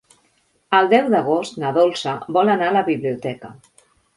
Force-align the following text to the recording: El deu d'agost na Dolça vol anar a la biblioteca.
El 0.77 0.89
deu 0.93 1.09
d'agost 1.15 1.61
na 1.65 1.73
Dolça 1.77 2.17
vol 2.39 2.53
anar 2.55 2.71
a 2.71 2.75
la 2.81 2.85
biblioteca. 2.91 3.53